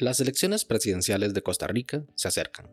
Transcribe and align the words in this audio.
Las 0.00 0.20
elecciones 0.20 0.64
presidenciales 0.64 1.34
de 1.34 1.42
Costa 1.42 1.66
Rica 1.66 2.04
se 2.14 2.28
acercan, 2.28 2.70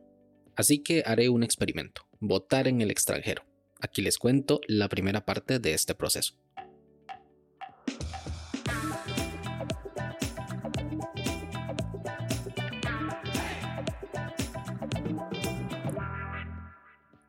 así 0.55 0.83
que 0.83 1.01
haré 1.07 1.27
un 1.29 1.41
experimento, 1.41 2.03
votar 2.19 2.67
en 2.67 2.81
el 2.81 2.91
extranjero. 2.91 3.41
Aquí 3.81 4.03
les 4.03 4.19
cuento 4.19 4.61
la 4.67 4.89
primera 4.89 5.25
parte 5.25 5.57
de 5.57 5.73
este 5.73 5.95
proceso. 5.95 6.35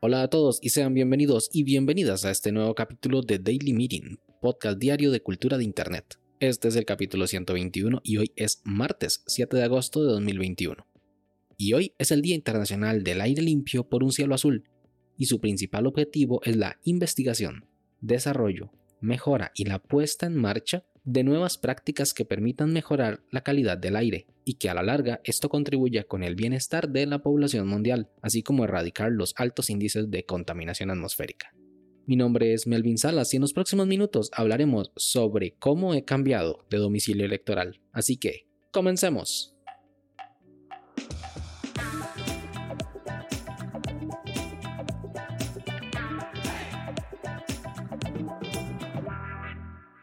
Hola 0.01 0.25
a 0.25 0.29
todos 0.29 0.59
y 0.61 0.69
sean 0.69 0.93
bienvenidos 0.93 1.49
y 1.55 1.63
bienvenidas 1.63 2.27
a 2.27 2.31
este 2.31 2.53
nuevo 2.53 2.75
capítulo 2.75 3.23
de 3.23 3.39
Daily 3.39 3.73
Meeting, 3.73 4.19
podcast 4.43 4.79
diario 4.79 5.11
de 5.11 5.23
cultura 5.23 5.57
de 5.57 5.65
Internet. 5.65 6.19
Este 6.39 6.69
es 6.69 6.77
el 6.77 6.85
capítulo 6.85 7.27
121 7.27 8.03
y 8.05 8.19
hoy 8.19 8.33
es 8.37 8.61
martes 8.63 9.23
7 9.27 9.57
de 9.57 9.63
agosto 9.63 10.03
de 10.05 10.13
2021. 10.13 10.87
Y 11.57 11.73
hoy 11.73 11.95
es 11.97 12.11
el 12.11 12.21
Día 12.21 12.35
Internacional 12.35 13.03
del 13.03 13.23
Aire 13.23 13.41
Limpio 13.41 13.89
por 13.89 14.05
un 14.05 14.13
Cielo 14.13 14.35
Azul, 14.35 14.65
y 15.17 15.25
su 15.27 15.41
principal 15.41 15.87
objetivo 15.87 16.43
es 16.45 16.55
la 16.55 16.79
investigación, 16.85 17.65
desarrollo, 18.03 18.71
mejora 19.01 19.51
y 19.55 19.65
la 19.65 19.79
puesta 19.79 20.27
en 20.27 20.37
marcha 20.37 20.85
de 21.05 21.25
nuevas 21.25 21.57
prácticas 21.57 22.13
que 22.13 22.27
permitan 22.27 22.71
mejorar 22.71 23.23
la 23.31 23.41
calidad 23.41 23.79
del 23.79 23.97
aire 23.97 24.27
y 24.45 24.55
que 24.55 24.69
a 24.69 24.75
la 24.75 24.83
larga 24.83 25.23
esto 25.25 25.49
contribuya 25.49 26.05
con 26.05 26.23
el 26.23 26.35
bienestar 26.35 26.91
de 26.91 27.07
la 27.07 27.21
población 27.23 27.67
mundial, 27.67 28.11
así 28.21 28.43
como 28.43 28.65
erradicar 28.65 29.11
los 29.11 29.33
altos 29.39 29.71
índices 29.71 30.11
de 30.11 30.27
contaminación 30.27 30.91
atmosférica. 30.91 31.55
Mi 32.09 32.15
nombre 32.15 32.53
es 32.53 32.69
Melvin 32.69 32.99
Salas 32.99 33.35
y 33.35 33.37
en 33.37 33.41
los 33.41 33.53
próximos 33.53 33.89
minutos 33.89 34.31
hablaremos 34.33 34.93
sobre 34.95 35.57
cómo 35.59 35.93
he 35.93 36.05
cambiado 36.05 36.65
de 36.71 36.79
domicilio 36.79 37.27
electoral. 37.27 37.81
Así 37.91 38.17
que, 38.17 38.47
comencemos. 38.71 39.57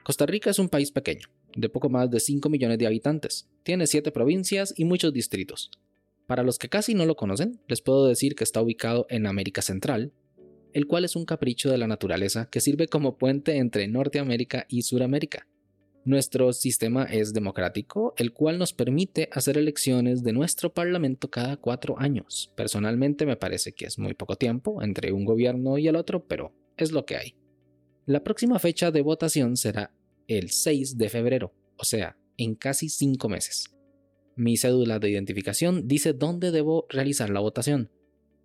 Costa 0.04 0.26
Rica 0.26 0.50
es 0.50 0.60
un 0.60 0.68
país 0.68 0.92
pequeño, 0.92 1.30
de 1.56 1.70
poco 1.70 1.88
más 1.88 2.12
de 2.12 2.20
5 2.20 2.50
millones 2.50 2.80
de 2.80 2.88
habitantes. 2.88 3.48
Tiene 3.64 3.88
7 3.88 4.12
provincias 4.12 4.74
y 4.76 4.84
muchos 4.84 5.14
distritos. 5.14 5.72
Para 6.28 6.44
los 6.44 6.58
que 6.58 6.68
casi 6.68 6.96
no 6.96 7.06
lo 7.06 7.16
conocen, 7.16 7.62
les 7.70 7.82
puedo 7.82 8.08
decir 8.08 8.36
que 8.36 8.44
está 8.44 8.62
ubicado 8.62 9.06
en 9.10 9.26
América 9.26 9.62
Central, 9.62 10.12
el 10.74 10.88
cual 10.88 11.06
es 11.06 11.16
un 11.16 11.26
capricho 11.26 11.72
de 11.72 11.78
la 11.78 11.88
naturaleza 11.88 12.50
que 12.50 12.60
sirve 12.60 12.88
como 12.88 13.18
puente 13.18 13.58
entre 13.58 13.88
Norteamérica 13.88 14.66
y 14.68 14.82
Suramérica. 14.82 15.48
Nuestro 16.06 16.52
sistema 16.52 17.06
es 17.06 17.32
democrático, 17.32 18.14
el 18.18 18.34
cual 18.34 18.60
nos 18.60 18.74
permite 18.74 19.30
hacer 19.32 19.58
elecciones 19.58 20.22
de 20.22 20.34
nuestro 20.34 20.74
Parlamento 20.74 21.30
cada 21.30 21.56
cuatro 21.56 21.98
años. 21.98 22.52
Personalmente 22.58 23.26
me 23.26 23.38
parece 23.38 23.72
que 23.72 23.86
es 23.86 23.98
muy 23.98 24.14
poco 24.14 24.36
tiempo 24.36 24.84
entre 24.84 25.14
un 25.14 25.24
gobierno 25.24 25.78
y 25.78 25.88
el 25.88 25.96
otro, 25.96 26.26
pero 26.28 26.54
es 26.76 26.92
lo 26.92 27.06
que 27.06 27.16
hay. 27.16 27.36
La 28.06 28.22
próxima 28.22 28.60
fecha 28.60 28.92
de 28.92 29.02
votación 29.02 29.56
será 29.56 29.94
el 30.28 30.50
6 30.50 30.98
de 30.98 31.08
febrero, 31.08 31.54
o 31.78 31.86
sea, 31.86 32.18
en 32.36 32.56
casi 32.56 32.90
cinco 32.90 33.30
meses. 33.30 33.74
Mi 34.36 34.58
cédula 34.58 35.00
de 35.00 35.10
identificación 35.10 35.88
dice 35.88 36.12
dónde 36.12 36.52
debo 36.52 36.86
realizar 36.90 37.30
la 37.30 37.40
votación, 37.40 37.92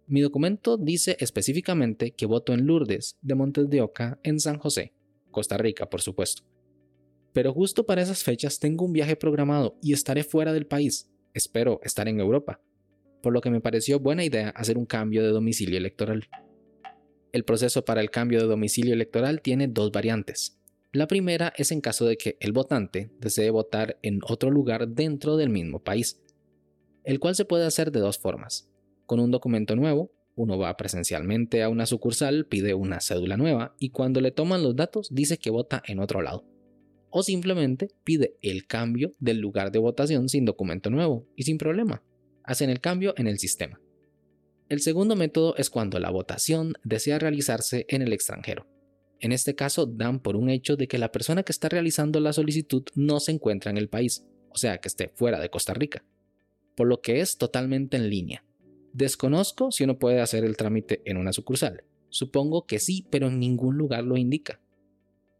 mi 0.08 0.22
documento 0.22 0.78
dice 0.78 1.18
específicamente 1.20 2.12
que 2.12 2.24
voto 2.24 2.54
en 2.54 2.66
Lourdes, 2.66 3.18
de 3.20 3.34
Montes 3.34 3.68
de 3.68 3.82
Oca, 3.82 4.18
en 4.22 4.40
San 4.40 4.58
José, 4.58 4.94
Costa 5.30 5.58
Rica, 5.58 5.90
por 5.90 6.00
supuesto. 6.00 6.44
Pero 7.34 7.52
justo 7.52 7.84
para 7.84 8.00
esas 8.00 8.22
fechas 8.22 8.58
tengo 8.58 8.86
un 8.86 8.94
viaje 8.94 9.16
programado 9.16 9.78
y 9.82 9.92
estaré 9.92 10.24
fuera 10.24 10.54
del 10.54 10.66
país. 10.66 11.10
Espero 11.34 11.80
estar 11.82 12.08
en 12.08 12.20
Europa. 12.20 12.62
Por 13.22 13.34
lo 13.34 13.42
que 13.42 13.50
me 13.50 13.60
pareció 13.60 14.00
buena 14.00 14.24
idea 14.24 14.48
hacer 14.50 14.78
un 14.78 14.86
cambio 14.86 15.22
de 15.22 15.28
domicilio 15.28 15.76
electoral. 15.76 16.28
El 17.32 17.44
proceso 17.44 17.84
para 17.84 18.00
el 18.00 18.10
cambio 18.10 18.40
de 18.40 18.46
domicilio 18.46 18.94
electoral 18.94 19.42
tiene 19.42 19.68
dos 19.68 19.92
variantes. 19.92 20.58
La 20.90 21.06
primera 21.06 21.52
es 21.54 21.70
en 21.70 21.82
caso 21.82 22.06
de 22.06 22.16
que 22.16 22.38
el 22.40 22.52
votante 22.52 23.10
desee 23.20 23.50
votar 23.50 23.98
en 24.00 24.20
otro 24.26 24.50
lugar 24.50 24.88
dentro 24.88 25.36
del 25.36 25.50
mismo 25.50 25.84
país, 25.84 26.18
el 27.04 27.20
cual 27.20 27.34
se 27.34 27.44
puede 27.44 27.66
hacer 27.66 27.92
de 27.92 28.00
dos 28.00 28.18
formas 28.18 28.67
con 29.08 29.20
un 29.20 29.30
documento 29.30 29.74
nuevo, 29.74 30.12
uno 30.36 30.58
va 30.58 30.76
presencialmente 30.76 31.62
a 31.62 31.70
una 31.70 31.86
sucursal, 31.86 32.44
pide 32.44 32.74
una 32.74 33.00
cédula 33.00 33.38
nueva 33.38 33.74
y 33.78 33.88
cuando 33.88 34.20
le 34.20 34.32
toman 34.32 34.62
los 34.62 34.76
datos 34.76 35.08
dice 35.10 35.38
que 35.38 35.48
vota 35.48 35.82
en 35.86 35.98
otro 35.98 36.20
lado. 36.20 36.44
O 37.08 37.22
simplemente 37.22 37.88
pide 38.04 38.36
el 38.42 38.66
cambio 38.66 39.14
del 39.18 39.38
lugar 39.38 39.72
de 39.72 39.78
votación 39.78 40.28
sin 40.28 40.44
documento 40.44 40.90
nuevo 40.90 41.26
y 41.36 41.44
sin 41.44 41.56
problema. 41.56 42.02
Hacen 42.44 42.68
el 42.68 42.80
cambio 42.80 43.14
en 43.16 43.28
el 43.28 43.38
sistema. 43.38 43.80
El 44.68 44.80
segundo 44.80 45.16
método 45.16 45.56
es 45.56 45.70
cuando 45.70 45.98
la 45.98 46.10
votación 46.10 46.74
desea 46.84 47.18
realizarse 47.18 47.86
en 47.88 48.02
el 48.02 48.12
extranjero. 48.12 48.66
En 49.20 49.32
este 49.32 49.54
caso 49.54 49.86
dan 49.86 50.20
por 50.20 50.36
un 50.36 50.50
hecho 50.50 50.76
de 50.76 50.86
que 50.86 50.98
la 50.98 51.12
persona 51.12 51.44
que 51.44 51.52
está 51.52 51.70
realizando 51.70 52.20
la 52.20 52.34
solicitud 52.34 52.84
no 52.94 53.20
se 53.20 53.32
encuentra 53.32 53.70
en 53.70 53.78
el 53.78 53.88
país, 53.88 54.26
o 54.50 54.58
sea 54.58 54.76
que 54.78 54.88
esté 54.88 55.08
fuera 55.14 55.40
de 55.40 55.48
Costa 55.48 55.72
Rica, 55.72 56.04
por 56.76 56.86
lo 56.86 57.00
que 57.00 57.20
es 57.20 57.38
totalmente 57.38 57.96
en 57.96 58.10
línea 58.10 58.44
Desconozco 58.92 59.70
si 59.70 59.84
uno 59.84 59.98
puede 59.98 60.20
hacer 60.20 60.44
el 60.44 60.56
trámite 60.56 61.02
en 61.04 61.16
una 61.16 61.32
sucursal. 61.32 61.84
Supongo 62.10 62.66
que 62.66 62.78
sí, 62.78 63.06
pero 63.10 63.28
en 63.28 63.38
ningún 63.38 63.76
lugar 63.76 64.04
lo 64.04 64.16
indica. 64.16 64.60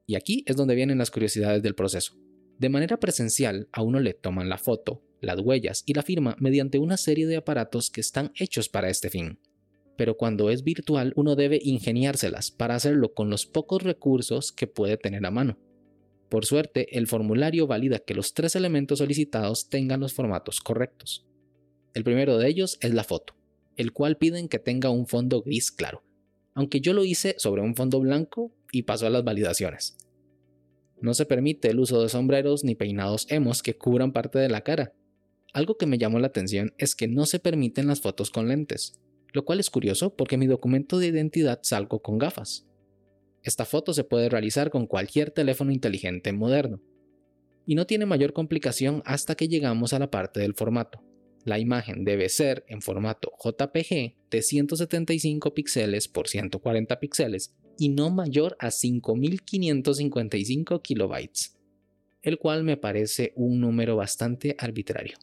Y 0.07 0.17
aquí 0.17 0.45
es 0.47 0.57
donde 0.57 0.75
vienen 0.75 0.99
las 0.99 1.11
curiosidades 1.11 1.63
del 1.63 1.75
proceso. 1.75 2.15
De 2.59 2.69
manera 2.69 2.99
presencial, 2.99 3.69
a 3.73 3.83
uno 3.83 4.01
le 4.01 4.15
toman 4.15 4.49
la 4.49 4.59
foto, 4.59 5.03
las 5.21 5.41
huellas 5.41 5.83
y 5.87 5.95
la 5.95 6.03
firma 6.03 6.37
mediante 6.39 6.79
una 6.79 6.97
serie 6.97 7.27
de 7.27 7.37
aparatos 7.37 7.91
que 7.91 8.01
están 8.01 8.33
hechos 8.35 8.69
para 8.69 8.91
este 8.91 9.11
fin. 9.11 9.39
Pero 9.97 10.17
cuando 10.17 10.51
es 10.51 10.63
virtual, 10.63 11.13
uno 11.17 11.35
debe 11.35 11.59
ingeniárselas 11.63 12.51
para 12.51 12.75
hacerlo 12.75 13.15
con 13.15 13.31
los 13.31 13.47
pocos 13.47 13.83
recursos 13.83 14.53
que 14.53 14.67
puede 14.67 14.97
tener 14.97 15.25
a 15.27 15.31
mano. 15.31 15.59
Por 16.29 16.45
suerte, 16.45 16.97
el 16.97 17.07
formulario 17.07 17.67
valida 17.67 17.99
que 17.99 18.15
los 18.15 18.35
tres 18.35 18.55
elementos 18.55 18.99
solicitados 18.99 19.69
tengan 19.69 20.01
los 20.01 20.13
formatos 20.13 20.61
correctos. 20.61 21.27
El 21.95 22.05
primero 22.05 22.39
de 22.39 22.49
ellos 22.49 22.79
es 22.81 22.93
la 22.93 23.03
foto 23.03 23.38
el 23.79 23.93
cual 23.93 24.19
piden 24.19 24.49
que 24.49 24.59
tenga 24.59 24.91
un 24.91 25.07
fondo 25.07 25.41
gris 25.41 25.73
claro, 25.73 26.03
aunque 26.53 26.81
yo 26.81 26.93
lo 26.93 27.05
hice 27.05 27.37
sobre 27.39 27.63
un 27.63 27.75
fondo 27.75 28.01
blanco 28.01 28.53
y 28.73 28.83
pasó 28.83 29.07
a 29.07 29.11
las 29.11 29.25
validaciones. 29.25 29.97
No 31.01 31.15
se 31.15 31.25
permite 31.25 31.71
el 31.71 31.79
uso 31.79 32.03
de 32.03 32.09
sombreros 32.09 32.65
ni 32.65 32.75
peinados 32.75 33.27
hemos 33.31 33.63
que 33.63 33.79
cubran 33.79 34.13
parte 34.13 34.41
de 34.41 34.49
la 34.49 34.63
cara. 34.63 34.93
Algo 35.53 35.77
que 35.79 35.87
me 35.87 35.97
llamó 35.97 36.19
la 36.19 36.27
atención 36.27 36.75
es 36.77 36.97
que 36.97 37.07
no 37.07 37.25
se 37.25 37.39
permiten 37.39 37.87
las 37.87 38.01
fotos 38.01 38.31
con 38.31 38.49
lentes, 38.49 39.01
lo 39.33 39.45
cual 39.45 39.61
es 39.61 39.71
curioso 39.71 40.17
porque 40.17 40.37
mi 40.37 40.49
documento 40.49 40.99
de 40.99 41.07
identidad 41.07 41.61
salgo 41.63 42.03
con 42.03 42.19
gafas. 42.19 42.67
Esta 43.45 43.65
foto 43.65 43.95
se 43.95 44.03
puede 44.03 44.29
realizar 44.29 44.71
con 44.71 44.89
cualquier 44.89 45.31
teléfono 45.31 45.71
inteligente 45.71 46.33
moderno, 46.33 46.83
y 47.65 47.77
no 47.77 47.87
tiene 47.87 48.07
mayor 48.07 48.33
complicación 48.33 49.03
hasta 49.05 49.37
que 49.37 49.47
llegamos 49.47 49.93
a 49.93 50.01
la 50.01 50.11
parte 50.11 50.41
del 50.41 50.55
formato. 50.55 51.01
La 51.45 51.59
imagen 51.59 52.05
debe 52.05 52.29
ser 52.29 52.65
en 52.69 52.83
formato 52.83 53.33
JPG 53.43 54.15
de 54.31 54.43
175 54.43 55.55
píxeles 55.55 56.07
por 56.09 56.29
140 56.29 57.01
píxeles 57.01 57.55
y 57.79 57.89
no 57.91 58.11
mayor 58.11 58.57
a 58.59 58.71
5555 58.71 60.83
kilobytes, 60.83 61.57
el 62.23 62.39
cual 62.39 62.65
me 62.65 62.77
parece 62.77 63.33
un 63.37 63.61
número 63.61 63.97
bastante 63.97 64.57
arbitrario. 64.59 65.17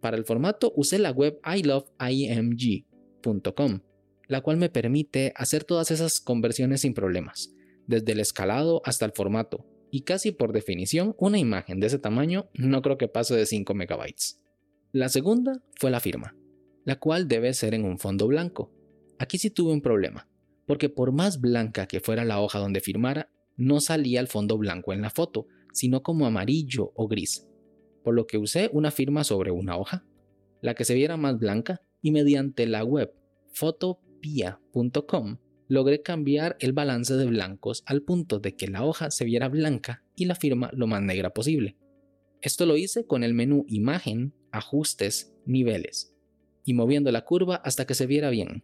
Para 0.00 0.16
el 0.16 0.24
formato 0.24 0.72
usé 0.76 0.98
la 0.98 1.12
web 1.12 1.38
iloveimg.com, 1.46 3.80
la 4.26 4.40
cual 4.42 4.56
me 4.56 4.68
permite 4.68 5.32
hacer 5.36 5.62
todas 5.64 5.90
esas 5.90 6.20
conversiones 6.20 6.82
sin 6.82 6.94
problemas, 6.94 7.52
desde 7.86 8.12
el 8.12 8.20
escalado 8.20 8.80
hasta 8.84 9.04
el 9.06 9.12
formato, 9.12 9.66
y 9.90 10.02
casi 10.02 10.32
por 10.32 10.52
definición 10.52 11.14
una 11.18 11.38
imagen 11.38 11.80
de 11.80 11.86
ese 11.86 12.00
tamaño 12.00 12.50
no 12.54 12.82
creo 12.82 12.98
que 12.98 13.08
pase 13.08 13.34
de 13.36 13.46
5 13.46 13.72
megabytes. 13.74 14.43
La 14.94 15.08
segunda 15.08 15.60
fue 15.74 15.90
la 15.90 15.98
firma, 15.98 16.36
la 16.84 17.00
cual 17.00 17.26
debe 17.26 17.52
ser 17.52 17.74
en 17.74 17.84
un 17.84 17.98
fondo 17.98 18.28
blanco. 18.28 18.70
Aquí 19.18 19.38
sí 19.38 19.50
tuve 19.50 19.72
un 19.72 19.80
problema, 19.80 20.28
porque 20.66 20.88
por 20.88 21.10
más 21.10 21.40
blanca 21.40 21.88
que 21.88 21.98
fuera 21.98 22.24
la 22.24 22.40
hoja 22.40 22.60
donde 22.60 22.80
firmara, 22.80 23.28
no 23.56 23.80
salía 23.80 24.20
el 24.20 24.28
fondo 24.28 24.56
blanco 24.56 24.92
en 24.92 25.02
la 25.02 25.10
foto, 25.10 25.48
sino 25.72 26.04
como 26.04 26.26
amarillo 26.26 26.92
o 26.94 27.08
gris, 27.08 27.44
por 28.04 28.14
lo 28.14 28.28
que 28.28 28.38
usé 28.38 28.70
una 28.72 28.92
firma 28.92 29.24
sobre 29.24 29.50
una 29.50 29.76
hoja, 29.76 30.06
la 30.60 30.74
que 30.76 30.84
se 30.84 30.94
viera 30.94 31.16
más 31.16 31.40
blanca, 31.40 31.80
y 32.00 32.12
mediante 32.12 32.64
la 32.68 32.84
web 32.84 33.12
fotopia.com 33.52 35.38
logré 35.66 36.02
cambiar 36.02 36.56
el 36.60 36.72
balance 36.72 37.16
de 37.16 37.26
blancos 37.26 37.82
al 37.86 38.02
punto 38.02 38.38
de 38.38 38.54
que 38.54 38.68
la 38.68 38.84
hoja 38.84 39.10
se 39.10 39.24
viera 39.24 39.48
blanca 39.48 40.04
y 40.14 40.26
la 40.26 40.36
firma 40.36 40.70
lo 40.72 40.86
más 40.86 41.02
negra 41.02 41.30
posible. 41.30 41.76
Esto 42.42 42.64
lo 42.64 42.76
hice 42.76 43.06
con 43.06 43.24
el 43.24 43.34
menú 43.34 43.64
Imagen 43.66 44.34
ajustes, 44.54 45.34
niveles, 45.44 46.14
y 46.64 46.74
moviendo 46.74 47.10
la 47.12 47.24
curva 47.24 47.56
hasta 47.56 47.86
que 47.86 47.94
se 47.94 48.06
viera 48.06 48.30
bien. 48.30 48.62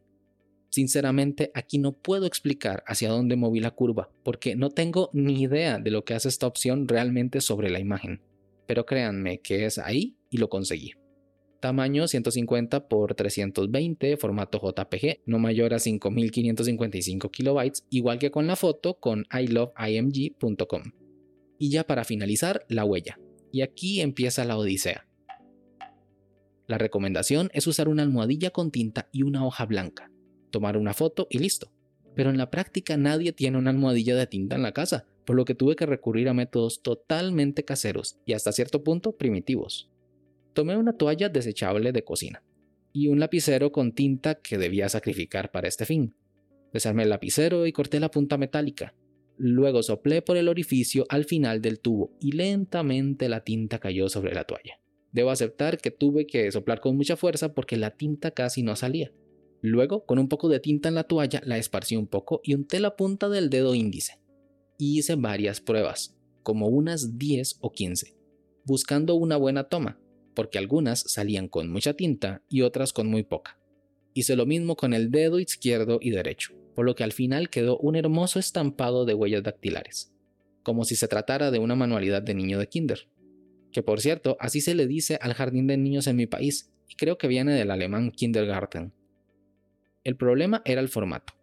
Sinceramente, 0.71 1.51
aquí 1.53 1.79
no 1.79 1.93
puedo 1.93 2.27
explicar 2.27 2.85
hacia 2.87 3.11
dónde 3.11 3.35
moví 3.35 3.59
la 3.59 3.73
curva, 3.73 4.09
porque 4.23 4.55
no 4.55 4.71
tengo 4.71 5.11
ni 5.13 5.43
idea 5.43 5.79
de 5.79 5.91
lo 5.91 6.05
que 6.05 6.15
hace 6.15 6.29
esta 6.29 6.47
opción 6.47 6.87
realmente 6.87 7.41
sobre 7.41 7.71
la 7.71 7.81
imagen. 7.81 8.23
Pero 8.67 8.87
créanme 8.87 9.41
que 9.41 9.67
es 9.67 9.79
ahí 9.79 10.17
y 10.31 10.39
lo 10.39 10.49
conseguí. 10.49 10.93
tamaño 11.59 12.07
150 12.07 12.87
x 12.89 13.17
320, 13.17 14.17
formato 14.17 14.61
JPG, 14.63 15.23
no 15.27 15.41
mayor 15.41 15.75
a 15.75 15.81
5555 15.81 17.31
kilobytes, 17.31 17.85
igual 17.91 18.19
que 18.21 18.31
con 18.31 18.47
la 18.47 18.55
foto 18.55 18.95
con 18.95 19.27
iloveimg.com. 19.31 20.83
Y 21.59 21.71
ya 21.71 21.85
para 21.85 22.05
finalizar, 22.05 22.65
la 22.69 22.85
huella. 22.85 23.19
Y 23.53 23.63
aquí 23.63 24.01
empieza 24.01 24.45
la 24.45 24.57
odisea. 24.57 25.10
La 26.70 26.78
recomendación 26.78 27.50
es 27.52 27.67
usar 27.67 27.88
una 27.88 28.05
almohadilla 28.05 28.50
con 28.50 28.70
tinta 28.70 29.08
y 29.11 29.25
una 29.25 29.44
hoja 29.44 29.67
blanca, 29.67 30.12
tomar 30.52 30.76
una 30.76 30.94
foto 30.94 31.26
y 31.28 31.40
listo. 31.40 31.72
Pero 32.14 32.31
en 32.31 32.38
la 32.38 32.49
práctica 32.49 32.96
nadie 32.96 33.32
tiene 33.32 33.58
una 33.58 33.70
almohadilla 33.70 34.14
de 34.14 34.28
tinta 34.28 34.55
en 34.55 34.62
la 34.62 34.70
casa, 34.70 35.05
por 35.26 35.34
lo 35.34 35.44
que 35.44 35.56
tuve 35.56 35.75
que 35.75 35.84
recurrir 35.84 36.28
a 36.28 36.32
métodos 36.32 36.81
totalmente 36.81 37.64
caseros 37.64 38.20
y 38.25 38.34
hasta 38.34 38.52
cierto 38.52 38.84
punto 38.84 39.17
primitivos. 39.17 39.90
Tomé 40.52 40.76
una 40.76 40.93
toalla 40.93 41.28
desechable 41.28 41.90
de 41.90 42.05
cocina 42.05 42.44
y 42.93 43.08
un 43.08 43.19
lapicero 43.19 43.72
con 43.72 43.90
tinta 43.90 44.37
que 44.37 44.56
debía 44.56 44.88
sacrificar 44.88 45.50
para 45.50 45.67
este 45.67 45.87
fin. 45.87 46.14
Desarmé 46.72 47.02
el 47.02 47.11
lapicero 47.11 47.67
y 47.67 47.72
corté 47.72 47.99
la 47.99 48.12
punta 48.12 48.38
metálica. 48.38 48.94
Luego 49.38 49.82
soplé 49.82 50.22
por 50.22 50.37
el 50.37 50.46
orificio 50.46 51.05
al 51.08 51.25
final 51.25 51.62
del 51.62 51.81
tubo 51.81 52.12
y 52.20 52.31
lentamente 52.31 53.28
la 53.28 53.43
tinta 53.43 53.81
cayó 53.81 54.08
sobre 54.08 54.34
la 54.34 54.44
toalla. 54.44 54.78
Debo 55.12 55.31
aceptar 55.31 55.79
que 55.79 55.91
tuve 55.91 56.27
que 56.27 56.51
soplar 56.53 56.81
con 56.81 56.97
mucha 56.97 57.17
fuerza 57.17 57.53
porque 57.53 57.77
la 57.77 57.97
tinta 57.97 58.31
casi 58.31 58.62
no 58.62 58.77
salía. 58.77 59.12
Luego, 59.62 60.07
con 60.07 60.19
un 60.19 60.29
poco 60.29 60.49
de 60.49 60.61
tinta 60.61 60.89
en 60.89 60.95
la 60.95 61.05
toalla, 61.05 61.43
la 61.45 61.59
esparcí 61.59 61.97
un 61.97 62.07
poco 62.07 62.41
y 62.45 62.55
unté 62.55 62.81
la 62.81 62.97
punta 62.97 63.29
del 63.29 63.51
dedo 63.51 63.75
índice. 63.75 64.21
Hice 64.79 65.17
varias 65.17 65.61
pruebas, 65.61 66.17
como 66.43 66.69
unas 66.69 67.19
10 67.19 67.59
o 67.61 67.73
15, 67.73 68.17
buscando 68.65 69.15
una 69.15 69.37
buena 69.37 69.65
toma, 69.65 70.01
porque 70.35 70.59
algunas 70.59 71.01
salían 71.01 71.49
con 71.49 71.71
mucha 71.71 71.95
tinta 71.95 72.43
y 72.49 72.63
otras 72.63 72.93
con 72.93 73.09
muy 73.09 73.23
poca. 73.23 73.59
Hice 74.15 74.37
lo 74.37 74.47
mismo 74.47 74.77
con 74.77 74.95
el 74.95 75.11
dedo 75.11 75.39
izquierdo 75.39 75.99
y 76.01 76.11
derecho, 76.11 76.55
por 76.75 76.87
lo 76.87 76.95
que 76.95 77.05
al 77.05 77.13
final 77.13 77.51
quedó 77.51 77.77
un 77.79 77.97
hermoso 77.97 78.39
estampado 78.39 79.05
de 79.05 79.15
huellas 79.15 79.43
dactilares, 79.43 80.13
como 80.63 80.85
si 80.85 80.97
se 80.97 81.09
tratara 81.09 81.51
de 81.51 81.59
una 81.59 81.75
manualidad 81.75 82.23
de 82.23 82.35
niño 82.35 82.59
de 82.59 82.69
kinder. 82.69 83.09
Que 83.72 83.82
por 83.82 84.00
cierto, 84.00 84.37
así 84.40 84.61
se 84.61 84.75
le 84.75 84.87
dice 84.87 85.19
al 85.20 85.34
jardín 85.34 85.67
de 85.67 85.76
niños 85.76 86.06
en 86.06 86.17
mi 86.17 86.26
país, 86.26 86.70
y 86.88 86.96
creo 86.96 87.19
que 87.19 87.28
viene 87.28 87.55
del 87.55 87.70
alemán 87.70 88.11
Kindergarten. 88.11 88.93
El 90.02 90.17
problema 90.17 90.62
era 90.64 90.81
el 90.81 90.88
formato. 90.88 91.34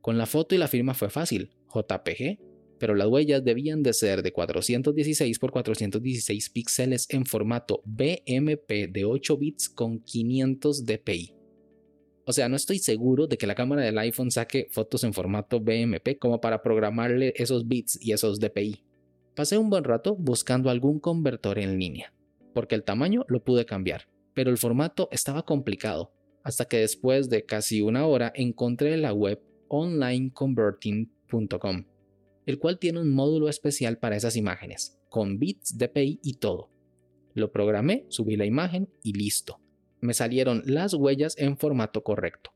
Con 0.00 0.18
la 0.18 0.26
foto 0.26 0.54
y 0.54 0.58
la 0.58 0.68
firma 0.68 0.94
fue 0.94 1.10
fácil, 1.10 1.50
JPG, 1.74 2.38
pero 2.78 2.96
las 2.96 3.06
huellas 3.06 3.44
debían 3.44 3.82
de 3.82 3.92
ser 3.92 4.22
de 4.22 4.32
416 4.32 5.20
x 5.20 5.38
416 5.38 6.50
píxeles 6.50 7.06
en 7.10 7.24
formato 7.26 7.80
BMP 7.84 8.90
de 8.90 9.04
8 9.04 9.36
bits 9.36 9.68
con 9.68 10.00
500 10.00 10.84
dpi. 10.84 11.32
O 12.24 12.32
sea, 12.32 12.48
no 12.48 12.56
estoy 12.56 12.78
seguro 12.78 13.26
de 13.26 13.38
que 13.38 13.46
la 13.46 13.54
cámara 13.54 13.82
del 13.82 13.98
iPhone 13.98 14.30
saque 14.30 14.66
fotos 14.70 15.04
en 15.04 15.12
formato 15.12 15.60
BMP 15.60 16.18
como 16.18 16.40
para 16.40 16.62
programarle 16.62 17.32
esos 17.36 17.66
bits 17.68 17.98
y 18.00 18.12
esos 18.12 18.40
dpi. 18.40 18.82
Pasé 19.34 19.58
un 19.58 19.70
buen 19.70 19.84
rato 19.84 20.16
buscando 20.16 20.70
algún 20.70 21.00
convertor 21.00 21.58
en 21.58 21.78
línea, 21.78 22.12
porque 22.54 22.74
el 22.74 22.84
tamaño 22.84 23.24
lo 23.28 23.42
pude 23.42 23.64
cambiar, 23.64 24.08
pero 24.34 24.50
el 24.50 24.58
formato 24.58 25.08
estaba 25.10 25.44
complicado, 25.44 26.12
hasta 26.42 26.66
que 26.66 26.78
después 26.78 27.30
de 27.30 27.44
casi 27.44 27.82
una 27.82 28.06
hora 28.06 28.32
encontré 28.34 28.96
la 28.96 29.12
web 29.12 29.40
onlineconverting.com 29.68 31.84
el 32.46 32.58
cual 32.58 32.78
tiene 32.78 33.00
un 33.00 33.12
módulo 33.12 33.48
especial 33.48 33.98
para 33.98 34.16
esas 34.16 34.36
imágenes, 34.36 34.98
con 35.08 35.38
bits, 35.38 35.78
DPI 35.78 36.20
y 36.22 36.34
todo. 36.34 36.70
Lo 37.34 37.52
programé, 37.52 38.04
subí 38.08 38.36
la 38.36 38.44
imagen 38.44 38.88
y 39.02 39.12
listo. 39.12 39.60
Me 40.00 40.14
salieron 40.14 40.62
las 40.66 40.94
huellas 40.94 41.36
en 41.38 41.56
formato 41.56 42.02
correcto. 42.02 42.52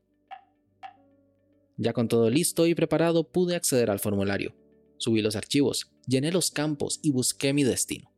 Ya 1.77 1.93
con 1.93 2.07
todo 2.07 2.29
listo 2.29 2.67
y 2.67 2.75
preparado 2.75 3.29
pude 3.29 3.55
acceder 3.55 3.89
al 3.89 3.99
formulario. 3.99 4.55
Subí 4.97 5.21
los 5.21 5.35
archivos, 5.35 5.91
llené 6.07 6.31
los 6.31 6.49
campos 6.49 6.99
y 7.03 7.11
busqué 7.11 7.53
mi 7.53 7.63
destino, 7.63 8.11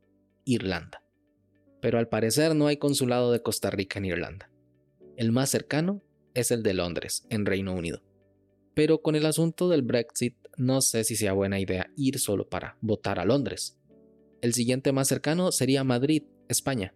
Irlanda. 0.44 1.02
Pero 1.82 1.98
al 1.98 2.08
parecer 2.08 2.54
no 2.54 2.66
hay 2.66 2.76
consulado 2.76 3.32
de 3.32 3.42
Costa 3.42 3.70
Rica 3.70 3.98
en 3.98 4.06
Irlanda. 4.06 4.50
El 5.16 5.32
más 5.32 5.50
cercano 5.50 6.02
es 6.34 6.50
el 6.50 6.62
de 6.62 6.74
Londres, 6.74 7.26
en 7.28 7.44
Reino 7.44 7.74
Unido. 7.74 8.02
Pero 8.74 9.02
con 9.02 9.16
el 9.16 9.26
asunto 9.26 9.68
del 9.68 9.82
Brexit 9.82 10.36
no 10.56 10.80
sé 10.80 11.04
si 11.04 11.16
sea 11.16 11.32
buena 11.32 11.58
idea 11.58 11.90
ir 11.96 12.18
solo 12.18 12.48
para 12.48 12.78
votar 12.80 13.18
a 13.18 13.24
Londres. 13.24 13.78
El 14.40 14.54
siguiente 14.54 14.92
más 14.92 15.08
cercano 15.08 15.52
sería 15.52 15.84
Madrid, 15.84 16.22
España. 16.48 16.94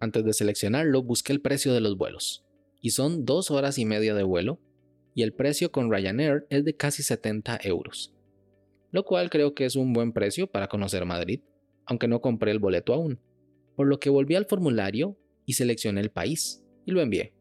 Antes 0.00 0.24
de 0.24 0.32
seleccionarlo 0.32 1.02
busqué 1.02 1.32
el 1.32 1.40
precio 1.40 1.72
de 1.72 1.80
los 1.80 1.96
vuelos. 1.96 2.44
Y 2.80 2.90
son 2.90 3.24
dos 3.24 3.50
horas 3.50 3.78
y 3.78 3.84
media 3.84 4.14
de 4.14 4.22
vuelo, 4.22 4.60
y 5.14 5.22
el 5.22 5.32
precio 5.32 5.72
con 5.72 5.90
Ryanair 5.90 6.46
es 6.50 6.64
de 6.64 6.76
casi 6.76 7.02
70 7.02 7.60
euros. 7.62 8.13
Lo 8.94 9.04
cual 9.04 9.28
creo 9.28 9.54
que 9.54 9.64
es 9.64 9.74
un 9.74 9.92
buen 9.92 10.12
precio 10.12 10.46
para 10.46 10.68
conocer 10.68 11.04
Madrid, 11.04 11.40
aunque 11.84 12.06
no 12.06 12.20
compré 12.20 12.52
el 12.52 12.60
boleto 12.60 12.94
aún. 12.94 13.18
Por 13.74 13.88
lo 13.88 13.98
que 13.98 14.08
volví 14.08 14.36
al 14.36 14.46
formulario 14.46 15.18
y 15.44 15.54
seleccioné 15.54 16.00
el 16.00 16.12
país, 16.12 16.62
y 16.86 16.92
lo 16.92 17.00
envié. 17.00 17.34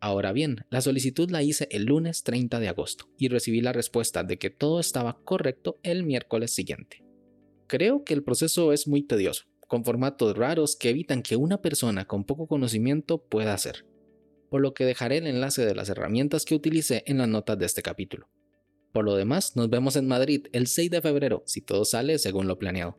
Ahora 0.00 0.32
bien, 0.32 0.66
la 0.68 0.82
solicitud 0.82 1.30
la 1.30 1.42
hice 1.42 1.66
el 1.70 1.86
lunes 1.86 2.24
30 2.24 2.60
de 2.60 2.68
agosto 2.68 3.06
y 3.16 3.28
recibí 3.28 3.62
la 3.62 3.72
respuesta 3.72 4.22
de 4.22 4.36
que 4.36 4.50
todo 4.50 4.80
estaba 4.80 5.18
correcto 5.24 5.80
el 5.82 6.04
miércoles 6.04 6.50
siguiente. 6.50 7.06
Creo 7.66 8.04
que 8.04 8.12
el 8.12 8.22
proceso 8.22 8.74
es 8.74 8.86
muy 8.86 9.02
tedioso, 9.02 9.44
con 9.66 9.82
formatos 9.82 10.36
raros 10.36 10.76
que 10.76 10.90
evitan 10.90 11.22
que 11.22 11.36
una 11.36 11.62
persona 11.62 12.04
con 12.04 12.24
poco 12.24 12.46
conocimiento 12.46 13.16
pueda 13.16 13.54
hacer, 13.54 13.86
por 14.50 14.60
lo 14.60 14.74
que 14.74 14.84
dejaré 14.84 15.16
el 15.16 15.26
enlace 15.26 15.64
de 15.64 15.74
las 15.74 15.88
herramientas 15.88 16.44
que 16.44 16.54
utilicé 16.54 17.02
en 17.06 17.16
las 17.16 17.28
notas 17.28 17.58
de 17.58 17.64
este 17.64 17.80
capítulo. 17.80 18.28
Por 18.92 19.04
lo 19.04 19.14
demás, 19.14 19.56
nos 19.56 19.70
vemos 19.70 19.96
en 19.96 20.08
Madrid 20.08 20.46
el 20.52 20.66
6 20.66 20.90
de 20.90 21.00
febrero, 21.00 21.42
si 21.46 21.60
todo 21.60 21.84
sale 21.84 22.18
según 22.18 22.48
lo 22.48 22.58
planeado. 22.58 22.98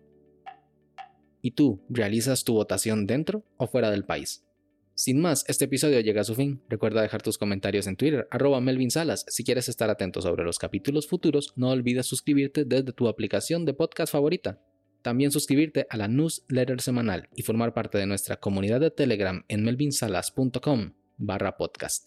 ¿Y 1.42 1.52
tú, 1.52 1.82
realizas 1.90 2.44
tu 2.44 2.54
votación 2.54 3.08
dentro 3.08 3.44
o 3.58 3.68
fuera 3.68 3.92
del 3.92 4.06
país? 4.06 4.46
Sin 4.94 5.20
más, 5.20 5.44
este 5.48 5.66
episodio 5.66 6.00
llega 6.00 6.22
a 6.22 6.26
su 6.26 6.36
fin. 6.36 6.62
Recuerda 6.70 7.02
dejar 7.02 7.24
tus 7.24 7.38
comentarios 7.38 7.88
en 7.88 7.96
Twitter, 7.96 8.28
arroba 8.30 8.62
Melvin 8.62 8.92
Salas. 8.92 9.26
Si 9.28 9.44
quieres 9.44 9.68
estar 9.68 9.90
atento 9.90 10.22
sobre 10.22 10.44
los 10.44 10.60
capítulos 10.60 11.08
futuros, 11.08 11.54
no 11.56 11.72
olvides 11.72 12.06
suscribirte 12.06 12.66
desde 12.66 12.94
tu 12.94 13.08
aplicación 13.08 13.66
de 13.66 13.74
podcast 13.74 14.14
favorita. 14.14 14.62
También 15.02 15.32
suscribirte 15.32 15.88
a 15.90 15.98
la 15.98 16.08
newsletter 16.08 16.80
semanal 16.82 17.28
y 17.36 17.42
formar 17.42 17.74
parte 17.74 17.98
de 17.98 18.06
nuestra 18.06 18.38
comunidad 18.38 18.80
de 18.80 18.92
Telegram 18.92 19.44
en 19.48 19.64
melvinsalas.com 19.64 20.94
barra 21.18 21.58
podcast. 21.58 22.06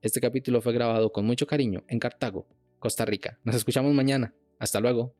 Este 0.00 0.20
capítulo 0.20 0.60
fue 0.60 0.72
grabado 0.72 1.12
con 1.12 1.24
mucho 1.24 1.46
cariño 1.46 1.84
en 1.86 2.00
Cartago, 2.00 2.48
Costa 2.82 3.04
Rica. 3.04 3.38
Nos 3.44 3.54
escuchamos 3.54 3.94
mañana. 3.94 4.34
Hasta 4.58 4.80
luego. 4.80 5.14